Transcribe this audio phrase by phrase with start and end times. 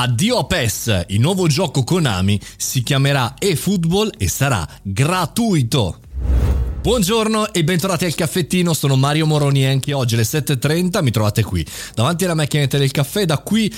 [0.00, 5.98] Addio a PES, il nuovo gioco Konami si chiamerà eFootball e sarà gratuito.
[6.80, 11.42] Buongiorno e bentornati al caffettino, sono Mario Moroni e anche oggi alle 7.30 mi trovate
[11.42, 13.70] qui, davanti alla macchinetta del caffè, da qui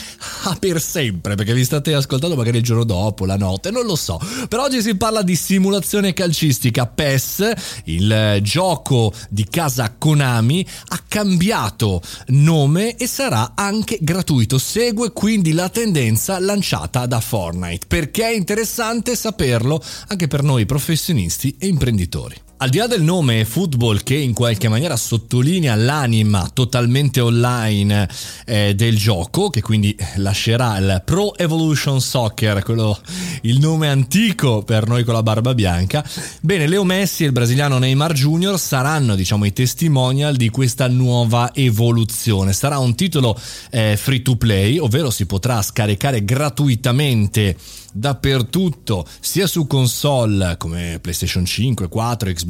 [0.44, 3.96] a per sempre, perché vi state ascoltando magari il giorno dopo, la notte, non lo
[3.96, 4.20] so.
[4.46, 7.52] Per oggi si parla di simulazione calcistica PES,
[7.84, 15.70] il gioco di casa Konami, ha cambiato nome e sarà anche gratuito, segue quindi la
[15.70, 17.86] tendenza lanciata da Fortnite.
[17.88, 22.48] Perché è interessante saperlo anche per noi professionisti e imprenditori.
[22.62, 28.06] Al di là del nome football che in qualche maniera sottolinea l'anima totalmente online
[28.44, 32.98] eh, del gioco, che quindi lascerà il Pro Evolution Soccer, quello,
[33.42, 36.06] il nome antico per noi con la barba bianca,
[36.42, 38.58] bene, Leo Messi e il brasiliano Neymar Jr.
[38.58, 42.52] saranno diciamo i testimonial di questa nuova evoluzione.
[42.52, 47.56] Sarà un titolo eh, free to play, ovvero si potrà scaricare gratuitamente
[47.92, 52.48] dappertutto, sia su console come PlayStation 5, 4, Xbox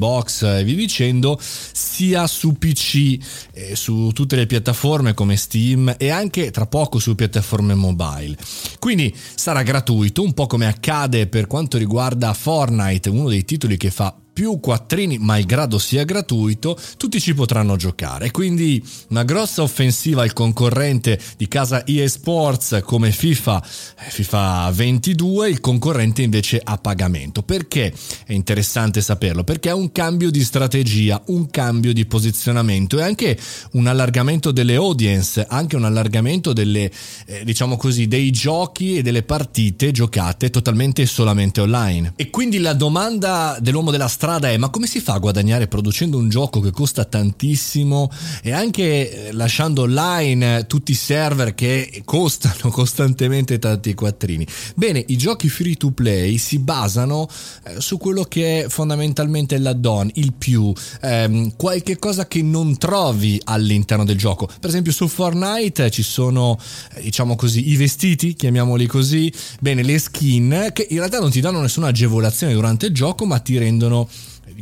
[0.59, 3.19] e via dicendo, sia su PC,
[3.53, 8.37] eh, su tutte le piattaforme come Steam e anche tra poco su piattaforme mobile.
[8.79, 13.91] Quindi sarà gratuito, un po' come accade per quanto riguarda Fortnite, uno dei titoli che
[13.91, 18.31] fa più quattrini, malgrado sia gratuito, tutti ci potranno giocare.
[18.31, 23.63] Quindi una grossa offensiva al concorrente di casa EA Sports come FIFA,
[23.99, 27.43] eh, FIFA 22, il concorrente invece a pagamento.
[27.43, 27.93] Perché
[28.25, 29.45] è interessante saperlo?
[29.45, 33.39] Perché è un cambio di strategia, un cambio di posizionamento e anche
[33.73, 36.91] un allargamento delle audience, anche un allargamento delle,
[37.27, 42.13] eh, diciamo così, dei giochi e delle partite giocate totalmente e solamente online.
[42.17, 46.19] E quindi la domanda dell'uomo della strada è ma come si fa a guadagnare producendo
[46.19, 48.11] un gioco che costa tantissimo
[48.43, 54.47] e anche eh, lasciando online tutti i server che costano costantemente tanti quattrini?
[54.75, 57.31] Bene, i giochi free to play si basano
[57.65, 63.41] eh, su quello che è fondamentalmente l'add-on, il più, ehm, qualche cosa che non trovi
[63.45, 64.45] all'interno del gioco.
[64.45, 66.59] Per esempio su Fortnite ci sono,
[66.95, 71.41] eh, diciamo così, i vestiti, chiamiamoli così, bene, le skin che in realtà non ti
[71.41, 74.09] danno nessuna agevolazione durante il gioco ma ti rendono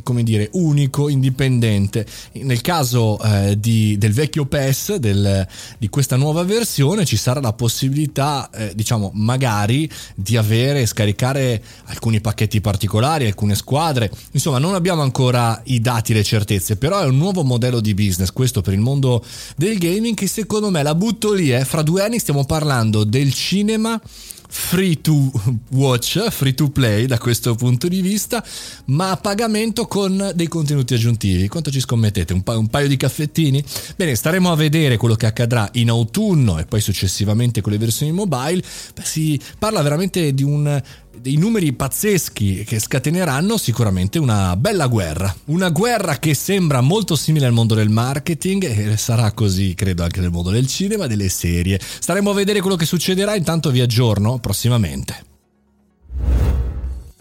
[0.09, 2.07] come dire, unico, indipendente.
[2.33, 5.47] Nel caso eh, di, del vecchio PES, del,
[5.77, 12.23] di questa nuova versione, ci sarà la possibilità, eh, diciamo, magari di avere scaricare alcuni
[12.23, 14.11] pacchetti particolari, alcune squadre.
[14.31, 18.33] Insomma, non abbiamo ancora i dati, le certezze, però è un nuovo modello di business,
[18.33, 19.23] questo per il mondo
[19.57, 21.67] del gaming, che secondo me la butto lì, eh.
[21.67, 24.01] fra due anni stiamo parlando del cinema
[24.49, 25.31] free to
[25.71, 28.45] watch, free to play da questo punto di vista,
[28.87, 31.49] ma a pagamento con dei contenuti aggiuntivi.
[31.49, 32.33] Quanto ci scommettete?
[32.33, 33.63] Un, pa- un, paio di caffettini?
[33.97, 38.13] Bene, staremo a vedere quello che accadrà in autunno e poi successivamente con le versioni
[38.13, 38.63] mobile.
[38.95, 40.83] Beh, si parla veramente di un
[41.17, 45.35] dei numeri pazzeschi che scateneranno sicuramente una bella guerra.
[45.47, 50.21] Una guerra che sembra molto simile al mondo del marketing e sarà così, credo, anche
[50.21, 51.81] nel mondo del cinema delle serie.
[51.81, 55.28] Staremo a vedere quello che succederà, intanto vi aggiorno prossimamente.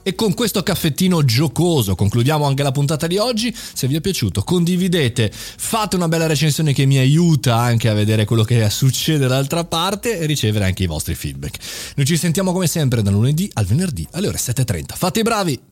[0.07, 3.53] E con questo caffettino giocoso concludiamo anche la puntata di oggi.
[3.53, 8.23] Se vi è piaciuto condividete, fate una bella recensione che mi aiuta anche a vedere
[8.23, 11.57] quello che succede dall'altra parte e ricevere anche i vostri feedback.
[11.97, 14.95] Noi ci sentiamo come sempre da lunedì al venerdì alle ore 7.30.
[14.95, 15.66] Fate i bravi!